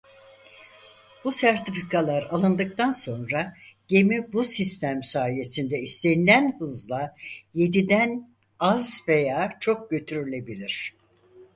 Bu 1.23 1.31
sertifikalar 1.31 2.23
alındıktan 2.23 2.89
sonra 2.91 3.57
gemi 3.87 4.33
bu 4.33 4.43
sistem 4.43 5.03
sayesinde 5.03 5.79
istenilen 5.79 6.59
hızla 6.59 7.15
yedi 7.53 7.89
den 7.89 8.29
az 8.59 9.01
veya 9.07 9.57
çok 9.59 9.89
götürülebilir. 9.89 10.93